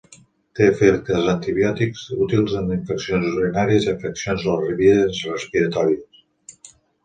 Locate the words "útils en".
2.27-2.73